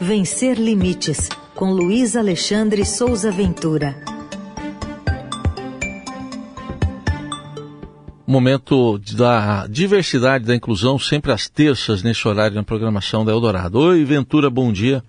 Vencer 0.00 0.58
Limites, 0.58 1.28
com 1.54 1.70
Luiz 1.70 2.16
Alexandre 2.16 2.84
Souza 2.84 3.30
Ventura. 3.30 3.96
Momento 8.26 8.98
da 9.16 9.66
diversidade, 9.66 10.44
da 10.44 10.54
inclusão, 10.54 10.98
sempre 10.98 11.32
às 11.32 11.48
terças, 11.48 12.02
nesse 12.02 12.28
horário 12.28 12.56
na 12.56 12.62
programação 12.62 13.24
da 13.24 13.32
Eldorado. 13.32 13.78
Oi, 13.78 14.04
Ventura, 14.04 14.50
bom 14.50 14.70
dia. 14.70 15.02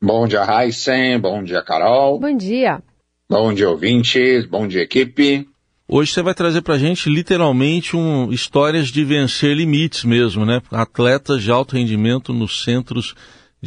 Bom 0.00 0.26
dia, 0.26 0.44
Heisen. 0.44 1.18
Bom 1.18 1.42
dia, 1.42 1.62
Carol. 1.62 2.20
Bom 2.20 2.36
dia. 2.36 2.82
Bom 3.30 3.52
dia, 3.54 3.70
ouvintes. 3.70 4.46
Bom 4.46 4.68
dia, 4.68 4.82
equipe. 4.82 5.48
Hoje 5.88 6.12
você 6.12 6.20
vai 6.20 6.34
trazer 6.34 6.60
para 6.60 6.74
a 6.74 6.78
gente 6.78 7.08
literalmente 7.08 7.96
um, 7.96 8.30
histórias 8.30 8.88
de 8.88 9.04
vencer 9.04 9.56
limites 9.56 10.04
mesmo, 10.04 10.44
né? 10.44 10.60
Atletas 10.70 11.42
de 11.42 11.50
alto 11.50 11.76
rendimento 11.76 12.34
nos 12.34 12.62
centros 12.62 13.14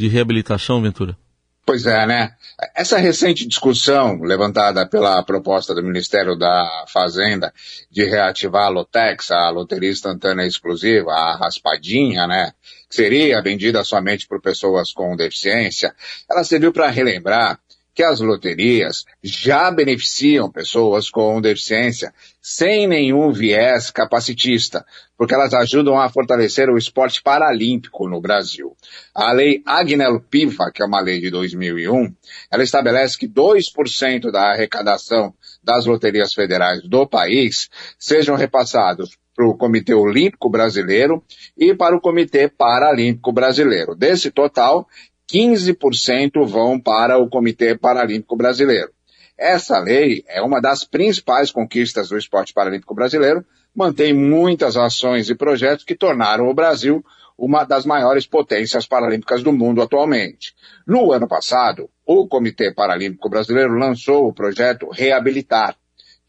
de 0.00 0.08
reabilitação, 0.08 0.82
Ventura. 0.82 1.16
Pois 1.64 1.86
é, 1.86 2.04
né? 2.06 2.32
Essa 2.74 2.98
recente 2.98 3.46
discussão 3.46 4.20
levantada 4.22 4.84
pela 4.88 5.22
proposta 5.22 5.72
do 5.72 5.82
Ministério 5.82 6.36
da 6.36 6.84
Fazenda 6.88 7.52
de 7.90 8.04
reativar 8.04 8.66
a 8.66 8.68
Lotex, 8.68 9.30
a 9.30 9.50
loteria 9.50 9.90
instantânea 9.90 10.46
exclusiva, 10.46 11.12
a 11.12 11.36
raspadinha, 11.36 12.26
né? 12.26 12.52
Que 12.88 12.96
seria 12.96 13.40
vendida 13.40 13.84
somente 13.84 14.26
por 14.26 14.40
pessoas 14.40 14.92
com 14.92 15.14
deficiência, 15.14 15.94
ela 16.28 16.42
serviu 16.42 16.72
para 16.72 16.90
relembrar 16.90 17.60
que 17.94 18.02
as 18.02 18.20
loterias 18.20 19.04
já 19.22 19.70
beneficiam 19.70 20.50
pessoas 20.50 21.10
com 21.10 21.40
deficiência 21.40 22.12
sem 22.40 22.86
nenhum 22.86 23.32
viés 23.32 23.90
capacitista, 23.90 24.84
porque 25.16 25.34
elas 25.34 25.52
ajudam 25.52 25.98
a 25.98 26.08
fortalecer 26.08 26.70
o 26.70 26.78
esporte 26.78 27.22
paralímpico 27.22 28.08
no 28.08 28.20
Brasil. 28.20 28.76
A 29.14 29.32
lei 29.32 29.62
Agnello 29.66 30.20
Piva, 30.20 30.70
que 30.72 30.82
é 30.82 30.86
uma 30.86 31.00
lei 31.00 31.20
de 31.20 31.30
2001, 31.30 32.14
ela 32.50 32.62
estabelece 32.62 33.18
que 33.18 33.28
2% 33.28 34.30
da 34.30 34.52
arrecadação 34.52 35.34
das 35.62 35.84
loterias 35.84 36.32
federais 36.32 36.82
do 36.82 37.06
país 37.06 37.68
sejam 37.98 38.36
repassados 38.36 39.18
para 39.40 39.46
o 39.46 39.56
Comitê 39.56 39.94
Olímpico 39.94 40.50
Brasileiro 40.50 41.22
e 41.56 41.74
para 41.74 41.96
o 41.96 42.00
Comitê 42.00 42.48
Paralímpico 42.48 43.32
Brasileiro. 43.32 43.94
Desse 43.94 44.30
total, 44.30 44.86
15% 45.32 46.46
vão 46.46 46.80
para 46.80 47.18
o 47.18 47.28
Comitê 47.28 47.76
Paralímpico 47.76 48.36
Brasileiro. 48.36 48.90
Essa 49.38 49.78
lei 49.78 50.24
é 50.28 50.42
uma 50.42 50.60
das 50.60 50.84
principais 50.84 51.50
conquistas 51.50 52.10
do 52.10 52.18
esporte 52.18 52.52
paralímpico 52.52 52.94
brasileiro, 52.94 53.44
mantém 53.74 54.12
muitas 54.12 54.76
ações 54.76 55.30
e 55.30 55.34
projetos 55.34 55.84
que 55.84 55.94
tornaram 55.94 56.48
o 56.48 56.54
Brasil 56.54 57.02
uma 57.38 57.64
das 57.64 57.86
maiores 57.86 58.26
potências 58.26 58.86
paralímpicas 58.86 59.42
do 59.42 59.50
mundo 59.50 59.80
atualmente. 59.80 60.54
No 60.86 61.10
ano 61.10 61.26
passado, 61.26 61.88
o 62.04 62.28
Comitê 62.28 62.70
Paralímpico 62.70 63.30
Brasileiro 63.30 63.78
lançou 63.78 64.28
o 64.28 64.32
projeto 64.34 64.90
Reabilitar, 64.90 65.74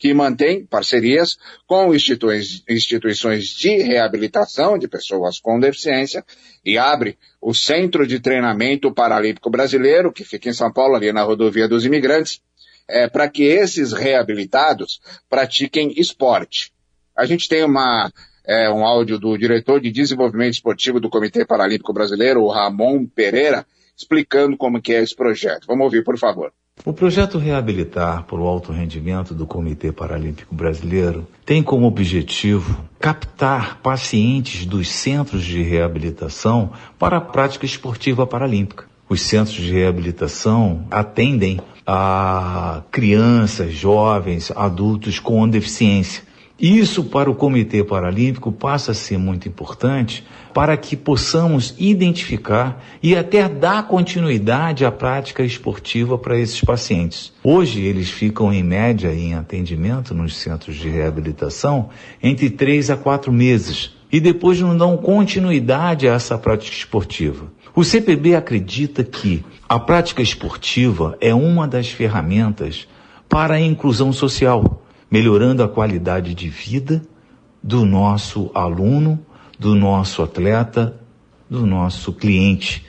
que 0.01 0.15
mantém 0.15 0.65
parcerias 0.65 1.37
com 1.67 1.93
instituições 1.93 3.45
de 3.45 3.83
reabilitação 3.83 4.75
de 4.75 4.87
pessoas 4.87 5.39
com 5.39 5.59
deficiência 5.59 6.25
e 6.65 6.75
abre 6.75 7.19
o 7.39 7.53
Centro 7.53 8.07
de 8.07 8.19
Treinamento 8.19 8.91
Paralímpico 8.91 9.51
Brasileiro, 9.51 10.11
que 10.11 10.23
fica 10.23 10.49
em 10.49 10.53
São 10.53 10.73
Paulo, 10.73 10.95
ali 10.95 11.13
na 11.13 11.21
rodovia 11.21 11.67
dos 11.67 11.85
imigrantes, 11.85 12.41
é, 12.89 13.07
para 13.07 13.29
que 13.29 13.43
esses 13.43 13.93
reabilitados 13.93 14.99
pratiquem 15.29 15.93
esporte. 15.95 16.73
A 17.15 17.27
gente 17.27 17.47
tem 17.47 17.63
uma, 17.63 18.11
é, 18.43 18.71
um 18.71 18.83
áudio 18.83 19.19
do 19.19 19.37
diretor 19.37 19.79
de 19.79 19.91
desenvolvimento 19.91 20.55
esportivo 20.55 20.99
do 20.99 21.11
Comitê 21.11 21.45
Paralímpico 21.45 21.93
Brasileiro, 21.93 22.41
o 22.41 22.49
Ramon 22.49 23.05
Pereira, 23.05 23.67
explicando 23.95 24.57
como 24.57 24.81
que 24.81 24.95
é 24.95 25.03
esse 25.03 25.15
projeto. 25.15 25.67
Vamos 25.67 25.85
ouvir, 25.85 26.03
por 26.03 26.17
favor. 26.17 26.51
O 26.83 26.91
projeto 26.91 27.37
Reabilitar 27.37 28.23
por 28.23 28.39
o 28.39 28.47
Alto 28.47 28.71
Rendimento 28.71 29.35
do 29.35 29.45
Comitê 29.45 29.91
Paralímpico 29.91 30.55
Brasileiro 30.55 31.27
tem 31.45 31.61
como 31.61 31.85
objetivo 31.85 32.83
captar 32.99 33.77
pacientes 33.83 34.65
dos 34.65 34.89
centros 34.89 35.43
de 35.43 35.61
reabilitação 35.61 36.71
para 36.97 37.17
a 37.17 37.21
prática 37.21 37.67
esportiva 37.67 38.25
paralímpica. 38.25 38.85
Os 39.07 39.21
centros 39.21 39.57
de 39.57 39.71
reabilitação 39.71 40.87
atendem 40.89 41.59
a 41.85 42.81
crianças, 42.89 43.73
jovens, 43.73 44.51
adultos 44.55 45.19
com 45.19 45.47
deficiência 45.47 46.23
isso 46.61 47.05
para 47.05 47.29
o 47.29 47.33
Comitê 47.33 47.83
Paralímpico 47.83 48.51
passa 48.51 48.91
a 48.91 48.93
ser 48.93 49.17
muito 49.17 49.47
importante 49.47 50.23
para 50.53 50.77
que 50.77 50.95
possamos 50.95 51.73
identificar 51.79 52.83
e 53.01 53.15
até 53.15 53.49
dar 53.49 53.87
continuidade 53.87 54.85
à 54.85 54.91
prática 54.91 55.43
esportiva 55.43 56.19
para 56.19 56.37
esses 56.37 56.61
pacientes. 56.61 57.33
Hoje 57.43 57.81
eles 57.81 58.11
ficam 58.11 58.53
em 58.53 58.61
média 58.61 59.11
em 59.11 59.33
atendimento 59.33 60.13
nos 60.13 60.35
centros 60.35 60.75
de 60.75 60.87
reabilitação 60.87 61.89
entre 62.21 62.49
três 62.49 62.91
a 62.91 62.95
quatro 62.95 63.33
meses 63.33 63.95
e 64.11 64.19
depois 64.19 64.59
não 64.61 64.77
dão 64.77 64.97
continuidade 64.97 66.07
a 66.07 66.13
essa 66.13 66.37
prática 66.37 66.75
esportiva. 66.75 67.51
O 67.73 67.83
CPB 67.83 68.35
acredita 68.35 69.03
que 69.03 69.43
a 69.67 69.79
prática 69.79 70.21
esportiva 70.21 71.17
é 71.19 71.33
uma 71.33 71.67
das 71.67 71.89
ferramentas 71.89 72.87
para 73.27 73.55
a 73.55 73.61
inclusão 73.61 74.13
social 74.13 74.83
melhorando 75.11 75.61
a 75.61 75.67
qualidade 75.67 76.33
de 76.33 76.47
vida 76.47 77.03
do 77.61 77.85
nosso 77.85 78.49
aluno, 78.53 79.19
do 79.59 79.75
nosso 79.75 80.23
atleta, 80.23 80.97
do 81.49 81.67
nosso 81.67 82.13
cliente, 82.13 82.85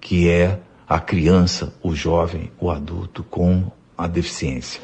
que 0.00 0.28
é 0.28 0.58
a 0.88 0.98
criança, 0.98 1.72
o 1.80 1.94
jovem, 1.94 2.50
o 2.58 2.68
adulto 2.70 3.22
com 3.22 3.70
a 3.96 4.08
deficiência. 4.08 4.80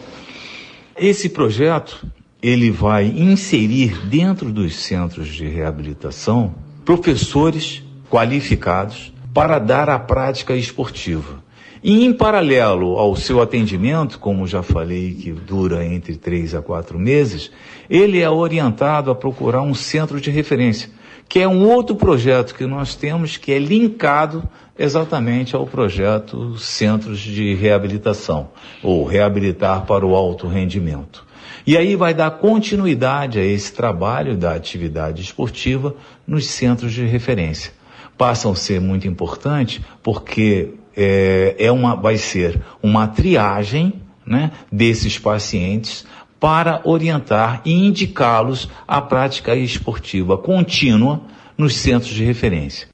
Esse 0.97 1.29
projeto 1.29 2.07
ele 2.41 2.71
vai 2.71 3.07
inserir 3.07 4.07
dentro 4.07 4.53
dos 4.53 4.77
centros 4.77 5.29
de 5.29 5.49
reabilitação 5.49 6.55
professores 6.85 7.83
qualificados 8.09 9.13
para 9.35 9.59
dar 9.59 9.91
a 9.91 9.99
prática 9.99 10.55
esportiva. 10.55 11.43
E 11.83 12.05
em 12.05 12.13
paralelo 12.13 12.99
ao 12.99 13.15
seu 13.15 13.41
atendimento, 13.41 14.19
como 14.19 14.47
já 14.47 14.63
falei, 14.63 15.15
que 15.15 15.33
dura 15.33 15.85
entre 15.85 16.17
três 16.17 16.55
a 16.55 16.63
quatro 16.63 16.99
meses, 16.99 17.51
ele 17.89 18.21
é 18.21 18.31
orientado 18.31 19.11
a 19.11 19.15
procurar 19.15 19.63
um 19.63 19.75
centro 19.75 20.21
de 20.21 20.31
referência, 20.31 20.91
que 21.29 21.39
é 21.39 21.49
um 21.49 21.69
outro 21.69 21.95
projeto 21.95 22.55
que 22.55 22.67
nós 22.67 22.95
temos 22.95 23.37
que 23.37 23.53
é 23.53 23.59
linkado 23.59 24.49
exatamente 24.79 25.57
ao 25.57 25.67
projeto 25.67 26.59
Centros 26.59 27.19
de 27.19 27.55
Reabilitação, 27.55 28.51
ou 28.83 29.05
Reabilitar 29.05 29.87
para 29.87 30.05
o 30.05 30.15
Alto 30.15 30.47
Rendimento. 30.47 31.25
E 31.67 31.77
aí 31.77 31.97
vai 31.97 32.15
dar 32.15 32.31
continuidade 32.31 33.39
a 33.39 33.45
esse 33.45 33.73
trabalho 33.73 34.37
da 34.37 34.55
atividade 34.55 35.23
esportiva 35.23 35.97
nos 36.27 36.47
centros 36.47 36.93
de 36.93 37.05
referência. 37.05 37.73
Passam 38.17 38.53
a 38.53 38.57
ser 38.57 38.81
muito 38.81 39.09
importantes 39.09 39.81
porque 40.03 40.75
é, 40.97 41.55
é 41.59 41.71
uma, 41.71 41.95
vai 41.95 42.17
ser 42.17 42.61
uma 42.83 43.07
triagem 43.07 43.95
né, 44.27 44.51
desses 44.73 45.19
pacientes 45.19 46.07
para 46.41 46.81
orientar 46.85 47.63
e 47.65 47.73
indicá-los 47.73 48.69
à 48.87 49.01
prática 49.01 49.55
esportiva 49.55 50.37
contínua 50.37 51.21
nos 51.57 51.77
centros 51.77 52.13
de 52.13 52.25
referência. 52.25 52.89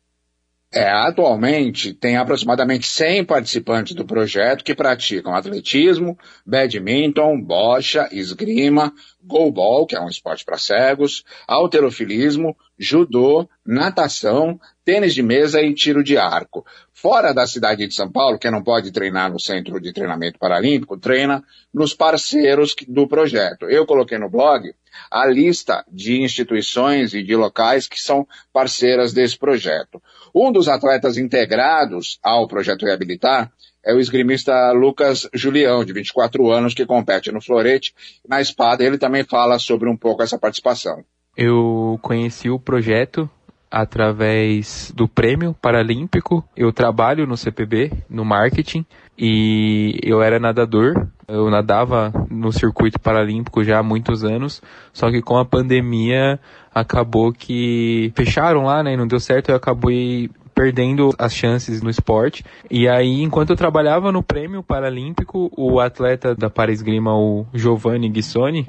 É, 0.75 0.89
atualmente 0.89 1.93
tem 1.93 2.17
aproximadamente 2.17 2.87
100 2.87 3.27
participantes 3.27 3.95
do 3.95 4.07
projeto 4.07 4.65
que 4.65 4.75
praticam 4.75 5.35
atletismo, 5.35 6.19
badminton, 6.47 7.39
bocha, 7.43 8.09
esgrima, 8.11 8.91
goalball, 9.23 9.87
que 9.87 9.95
é 9.95 10.01
um 10.01 10.09
esporte 10.09 10.47
para 10.47 10.57
cegos, 10.57 11.25
alterofilismo, 11.47 12.57
judô, 12.79 13.47
natação, 13.67 14.59
tênis 14.83 15.13
de 15.13 15.23
mesa 15.23 15.61
e 15.61 15.75
tiro 15.75 16.03
de 16.03 16.17
arco. 16.17 16.65
Fora 16.93 17.35
da 17.35 17.47
cidade 17.47 17.87
de 17.87 17.95
São 17.95 18.11
Paulo, 18.11 18.39
quem 18.39 18.51
não 18.51 18.63
pode 18.63 18.91
treinar 18.91 19.31
no 19.31 19.39
Centro 19.39 19.79
de 19.79 19.93
Treinamento 19.93 20.39
Paralímpico, 20.39 20.99
treina 20.99 21.45
nos 21.73 21.93
parceiros 21.93 22.75
do 22.89 23.07
projeto. 23.07 23.67
Eu 23.67 23.85
coloquei 23.85 24.17
no 24.19 24.31
blog 24.31 24.73
a 25.11 25.27
lista 25.27 25.85
de 25.91 26.21
instituições 26.21 27.15
e 27.15 27.23
de 27.23 27.35
locais 27.35 27.87
que 27.87 28.01
são 28.01 28.27
parceiras 28.53 29.13
desse 29.13 29.39
projeto. 29.39 30.03
Um 30.35 30.51
dos 30.51 30.69
atletas 30.69 31.19
integrados 31.19 32.19
ao 32.23 32.49
projeto 32.49 32.87
Reabilitar 32.87 33.53
é 33.85 33.93
o 33.93 33.99
esgrimista 33.99 34.73
Lucas 34.73 35.29
Julião, 35.35 35.85
de 35.85 35.93
24 35.93 36.51
anos, 36.51 36.73
que 36.73 36.87
compete 36.87 37.33
no 37.33 37.43
florete. 37.43 37.93
Na 38.27 38.41
espada, 38.41 38.85
ele 38.85 38.97
também 38.97 39.25
fala 39.25 39.59
sobre 39.59 39.89
um 39.89 39.97
pouco 39.97 40.23
essa 40.23 40.39
participação. 40.39 41.05
Eu 41.37 41.99
conheci 42.01 42.49
o 42.49 42.59
projeto 42.59 43.29
através 43.73 44.93
do 44.95 45.09
Prêmio 45.09 45.55
Paralímpico. 45.55 46.45
Eu 46.55 46.71
trabalho 46.71 47.27
no 47.27 47.39
CPB, 47.39 47.91
no 48.09 48.23
marketing, 48.23 48.85
e 49.17 49.99
eu 50.03 50.23
era 50.23 50.39
nadador. 50.39 51.09
Eu 51.27 51.49
nadava 51.49 52.13
no 52.31 52.53
circuito 52.53 53.01
paralímpico 53.01 53.65
já 53.65 53.79
há 53.79 53.83
muitos 53.83 54.23
anos, 54.23 54.61
só 54.93 55.11
que 55.11 55.23
com 55.23 55.39
a 55.39 55.45
pandemia 55.47 56.39
acabou 56.75 57.33
que 57.33 58.13
fecharam 58.15 58.65
lá, 58.65 58.83
né? 58.83 58.93
E 58.93 58.97
não 58.97 59.07
deu 59.07 59.19
certo, 59.19 59.49
eu 59.49 59.57
acabei 59.57 60.29
perdendo 60.55 61.15
as 61.19 61.35
chances 61.35 61.81
no 61.81 61.89
esporte. 61.89 62.45
E 62.71 62.87
aí, 62.87 63.23
enquanto 63.23 63.51
eu 63.51 63.57
trabalhava 63.57 64.13
no 64.13 64.23
Prêmio 64.23 64.63
Paralímpico, 64.63 65.51
o 65.57 65.81
atleta 65.81 66.35
da 66.35 66.51
Paris 66.51 66.83
Grima, 66.83 67.17
o 67.17 67.47
Giovanni 67.55 68.11
Guissoni, 68.11 68.67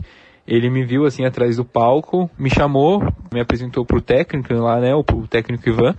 ele 0.48 0.70
me 0.70 0.84
viu 0.84 1.06
assim 1.06 1.26
atrás 1.26 1.58
do 1.58 1.66
palco, 1.66 2.30
me 2.38 2.50
chamou, 2.50 3.02
me 3.32 3.40
apresentou 3.40 3.86
pro 3.86 4.02
técnico 4.02 4.54
lá, 4.56 4.80
né, 4.80 4.94
o 4.94 5.04
técnico 5.28 5.70
Ivan, 5.70 5.96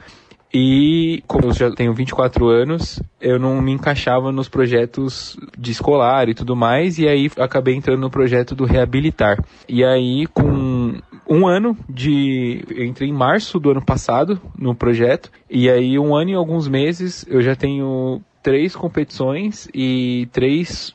e 0.56 1.20
como 1.26 1.48
eu 1.48 1.52
já 1.52 1.68
tenho 1.72 1.92
24 1.92 2.46
anos, 2.46 3.02
eu 3.20 3.40
não 3.40 3.60
me 3.60 3.72
encaixava 3.72 4.30
nos 4.30 4.48
projetos 4.48 5.36
de 5.58 5.72
escolar 5.72 6.28
e 6.28 6.34
tudo 6.34 6.54
mais, 6.54 6.96
e 6.96 7.08
aí 7.08 7.28
acabei 7.38 7.74
entrando 7.74 8.02
no 8.02 8.08
projeto 8.08 8.54
do 8.54 8.64
Reabilitar. 8.64 9.44
E 9.68 9.84
aí, 9.84 10.28
com 10.28 10.94
um 11.28 11.48
ano 11.48 11.76
de. 11.88 12.64
Eu 12.70 12.84
entrei 12.84 13.08
em 13.08 13.12
março 13.12 13.58
do 13.58 13.72
ano 13.72 13.84
passado 13.84 14.40
no 14.56 14.76
projeto, 14.76 15.28
e 15.50 15.68
aí, 15.68 15.98
um 15.98 16.14
ano 16.14 16.30
e 16.30 16.34
alguns 16.34 16.68
meses, 16.68 17.26
eu 17.28 17.42
já 17.42 17.56
tenho 17.56 18.22
três 18.40 18.76
competições 18.76 19.66
e 19.74 20.28
três 20.30 20.94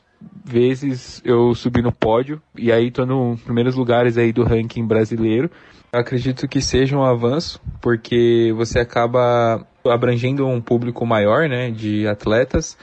vezes 0.50 1.22
eu 1.24 1.54
subi 1.54 1.80
no 1.80 1.92
pódio, 1.92 2.42
e 2.56 2.72
aí 2.72 2.90
tô 2.90 3.06
nos 3.06 3.40
primeiros 3.40 3.76
lugares 3.76 4.18
aí 4.18 4.32
do 4.32 4.42
ranking 4.42 4.84
brasileiro. 4.84 5.50
Acredito 5.92 6.48
que 6.48 6.60
seja 6.60 6.96
um 6.96 7.04
avanço, 7.04 7.60
porque 7.80 8.52
você 8.56 8.80
acaba 8.80 9.66
abrangendo 9.84 10.46
um 10.46 10.60
público 10.60 11.06
maior, 11.06 11.48
né, 11.48 11.70
de 11.70 12.06
atletas, 12.06 12.76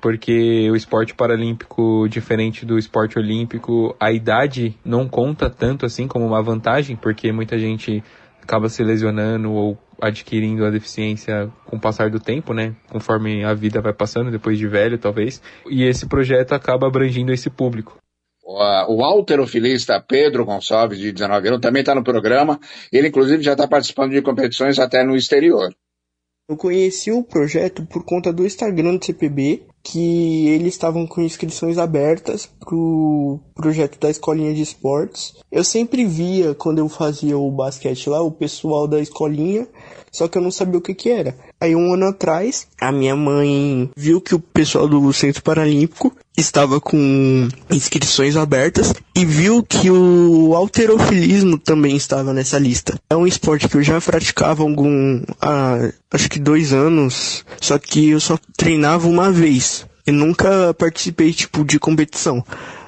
porque 0.00 0.70
o 0.70 0.76
esporte 0.76 1.14
paralímpico, 1.14 2.06
diferente 2.08 2.66
do 2.66 2.78
esporte 2.78 3.18
olímpico, 3.18 3.96
a 3.98 4.12
idade 4.12 4.76
não 4.84 5.08
conta 5.08 5.48
tanto 5.48 5.86
assim 5.86 6.06
como 6.06 6.26
uma 6.26 6.42
vantagem, 6.42 6.94
porque 6.94 7.32
muita 7.32 7.58
gente 7.58 8.04
acaba 8.44 8.68
se 8.68 8.84
lesionando 8.84 9.50
ou 9.52 9.78
adquirindo 10.00 10.64
a 10.64 10.70
deficiência 10.70 11.50
com 11.64 11.76
o 11.76 11.80
passar 11.80 12.10
do 12.10 12.20
tempo, 12.20 12.52
né? 12.52 12.74
Conforme 12.90 13.42
a 13.42 13.54
vida 13.54 13.80
vai 13.80 13.92
passando, 13.92 14.30
depois 14.30 14.58
de 14.58 14.68
velho, 14.68 14.98
talvez. 14.98 15.42
E 15.68 15.82
esse 15.82 16.06
projeto 16.06 16.52
acaba 16.52 16.86
abrangindo 16.86 17.32
esse 17.32 17.48
público. 17.48 17.96
O 18.46 19.02
alterofilista 19.02 19.98
Pedro 20.06 20.44
Gonçalves, 20.44 20.98
de 20.98 21.10
19 21.10 21.48
anos, 21.48 21.60
também 21.60 21.80
está 21.80 21.94
no 21.94 22.04
programa. 22.04 22.60
Ele, 22.92 23.08
inclusive, 23.08 23.42
já 23.42 23.52
está 23.52 23.66
participando 23.66 24.12
de 24.12 24.20
competições 24.20 24.78
até 24.78 25.02
no 25.02 25.16
exterior. 25.16 25.74
Eu 26.46 26.56
conheci 26.58 27.10
o 27.10 27.24
projeto 27.24 27.86
por 27.86 28.04
conta 28.04 28.30
do 28.30 28.44
Instagram 28.44 28.96
do 28.96 29.04
CPB, 29.04 29.66
que 29.84 30.48
eles 30.48 30.72
estavam 30.72 31.06
com 31.06 31.20
inscrições 31.20 31.76
abertas 31.76 32.48
pro 32.58 33.38
projeto 33.54 34.00
da 34.00 34.08
escolinha 34.08 34.54
de 34.54 34.62
esportes. 34.62 35.34
Eu 35.52 35.62
sempre 35.62 36.06
via 36.06 36.54
quando 36.54 36.78
eu 36.78 36.88
fazia 36.88 37.36
o 37.36 37.50
basquete 37.50 38.08
lá 38.08 38.22
o 38.22 38.30
pessoal 38.30 38.88
da 38.88 38.98
escolinha, 38.98 39.68
só 40.14 40.28
que 40.28 40.38
eu 40.38 40.42
não 40.42 40.52
sabia 40.52 40.78
o 40.78 40.80
que 40.80 40.94
que 40.94 41.10
era. 41.10 41.36
Aí 41.60 41.74
um 41.74 41.92
ano 41.92 42.06
atrás, 42.06 42.68
a 42.80 42.92
minha 42.92 43.16
mãe 43.16 43.90
viu 43.96 44.20
que 44.20 44.32
o 44.32 44.38
pessoal 44.38 44.86
do 44.86 45.12
Centro 45.12 45.42
Paralímpico 45.42 46.16
estava 46.36 46.80
com 46.80 47.48
inscrições 47.68 48.36
abertas 48.36 48.94
e 49.16 49.24
viu 49.24 49.60
que 49.60 49.90
o 49.90 50.54
alterofilismo 50.54 51.58
também 51.58 51.96
estava 51.96 52.32
nessa 52.32 52.60
lista. 52.60 52.96
É 53.10 53.16
um 53.16 53.26
esporte 53.26 53.68
que 53.68 53.76
eu 53.76 53.82
já 53.82 54.00
praticava 54.00 54.62
algum, 54.62 55.20
há, 55.40 55.90
acho 56.12 56.30
que 56.30 56.38
dois 56.38 56.72
anos, 56.72 57.44
só 57.60 57.76
que 57.76 58.10
eu 58.10 58.20
só 58.20 58.38
treinava 58.56 59.08
uma 59.08 59.32
vez. 59.32 59.84
Eu 60.06 60.14
nunca 60.14 60.72
participei, 60.74 61.32
tipo, 61.32 61.64
de 61.64 61.80
competição 61.80 62.44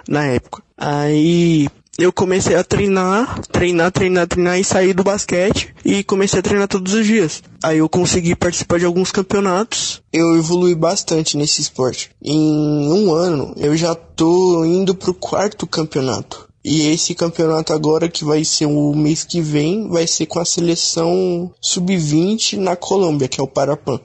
na 0.08 0.26
época. 0.26 0.62
Aí 0.78 1.69
eu 1.99 2.13
comecei 2.13 2.57
a 2.57 2.63
treinar, 2.65 3.41
treinar, 3.51 3.91
treinar, 3.91 4.27
treinar 4.27 4.59
e 4.59 4.65
sair 4.65 4.93
do 4.93 5.03
basquete 5.03 5.75
e 5.85 6.05
comecei 6.05 6.41
a 6.41 6.43
treinar 6.43 6.69
todos 6.69 6.93
os 6.93 7.07
dias. 7.07 7.43
Aí 7.63 7.79
eu 7.79 7.89
consegui 7.89 8.35
participar 8.35 8.79
de 8.79 8.85
alguns 8.85 9.11
campeonatos. 9.11 10.03
Eu 10.13 10.37
evolui 10.37 10.75
bastante 10.75 11.37
nesse 11.37 11.61
esporte. 11.61 12.11
Em 12.23 12.91
um 12.91 13.13
ano 13.13 13.55
eu 13.57 13.77
já 13.77 13.95
tô 13.95 14.65
indo 14.65 14.95
pro 14.95 15.15
quarto 15.15 15.67
campeonato. 15.67 16.47
E 16.69 16.89
esse 16.89 17.15
campeonato 17.15 17.73
agora, 17.73 18.09
que 18.09 18.25
vai 18.25 18.45
ser 18.45 18.67
o 18.67 18.93
mês 18.93 19.23
que 19.23 19.41
vem, 19.41 19.89
vai 19.89 20.05
ser 20.05 20.27
com 20.27 20.41
a 20.41 20.45
seleção 20.45 21.53
sub-20 21.61 22.59
na 22.59 22.75
Colômbia, 22.75 23.29
que 23.29 23.41
é 23.41 23.43
o 23.43 23.47
Parapan. 23.47 24.01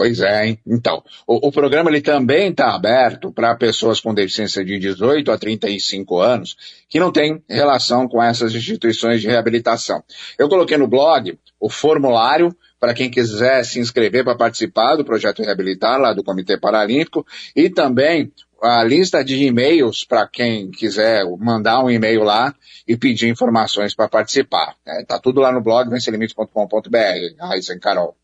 Pois 0.00 0.18
é? 0.20 0.56
Então, 0.66 1.04
o, 1.26 1.48
o 1.48 1.52
programa 1.52 1.90
ele 1.90 2.00
também 2.00 2.48
está 2.48 2.74
aberto 2.74 3.30
para 3.30 3.54
pessoas 3.54 4.00
com 4.00 4.14
deficiência 4.14 4.64
de 4.64 4.78
18 4.78 5.30
a 5.30 5.36
35 5.36 6.20
anos 6.20 6.56
que 6.88 6.98
não 6.98 7.12
têm 7.12 7.44
relação 7.46 8.08
com 8.08 8.22
essas 8.22 8.54
instituições 8.54 9.20
de 9.20 9.26
reabilitação. 9.26 10.02
Eu 10.38 10.48
coloquei 10.48 10.78
no 10.78 10.88
blog 10.88 11.38
o 11.60 11.68
formulário 11.68 12.56
para 12.80 12.94
quem 12.94 13.10
quiser 13.10 13.62
se 13.62 13.78
inscrever 13.78 14.24
para 14.24 14.34
participar 14.34 14.96
do 14.96 15.04
projeto 15.04 15.42
Reabilitar, 15.42 16.00
lá 16.00 16.14
do 16.14 16.24
Comitê 16.24 16.56
Paralímpico, 16.56 17.26
e 17.54 17.68
também 17.68 18.32
a 18.62 18.82
lista 18.82 19.22
de 19.22 19.36
e-mails 19.44 20.02
para 20.02 20.26
quem 20.26 20.70
quiser 20.70 21.26
mandar 21.38 21.84
um 21.84 21.90
e-mail 21.90 22.22
lá 22.22 22.54
e 22.88 22.96
pedir 22.96 23.28
informações 23.28 23.94
para 23.94 24.08
participar. 24.08 24.76
Está 25.00 25.16
é, 25.16 25.20
tudo 25.20 25.42
lá 25.42 25.52
no 25.52 25.60
blog 25.60 25.90
vencelimites.com.br. 25.90 27.36
Raíssa 27.38 27.78
Carol. 27.78 28.16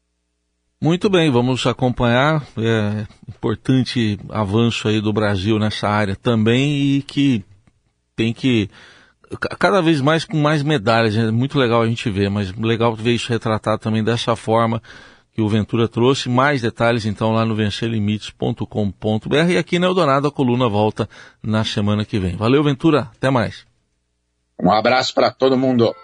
Muito 0.81 1.09
bem, 1.09 1.31
vamos 1.31 1.67
acompanhar. 1.67 2.43
É 2.59 3.07
importante 3.29 4.19
avanço 4.29 4.89
aí 4.89 5.01
do 5.01 5.13
Brasil 5.13 5.59
nessa 5.59 5.89
área 5.89 6.15
também 6.15 6.97
e 6.97 7.03
que 7.03 7.43
tem 8.15 8.33
que 8.33 8.69
cada 9.59 9.81
vez 9.81 10.01
mais 10.01 10.25
com 10.25 10.37
mais 10.37 10.63
medalhas. 10.63 11.17
É 11.17 11.31
muito 11.31 11.59
legal 11.59 11.83
a 11.83 11.89
gente 11.89 12.09
ver, 12.11 12.29
mas 12.31 12.53
legal 12.53 12.95
ver 12.95 13.15
isso 13.15 13.33
retratado 13.33 13.81
também 13.81 14.05
dessa 14.05 14.37
forma 14.37 14.83
que 15.33 15.41
o 15.41 15.49
Ventura 15.49 15.89
trouxe. 15.89 16.29
Mais 16.29 16.61
detalhes 16.63 17.07
então 17.07 17.33
lá 17.33 17.45
no 17.45 17.55
vencerlimites.com.br 17.55 19.51
e 19.51 19.57
aqui 19.57 19.79
na 19.79 19.87
Eldorado 19.87 20.29
a 20.29 20.33
coluna 20.33 20.69
volta 20.69 21.09
na 21.43 21.65
semana 21.65 22.05
que 22.05 22.19
vem. 22.19 22.37
Valeu, 22.37 22.63
Ventura. 22.63 23.11
Até 23.17 23.31
mais. 23.31 23.67
Um 24.63 24.71
abraço 24.71 25.15
para 25.15 25.31
todo 25.31 25.57
mundo. 25.57 25.95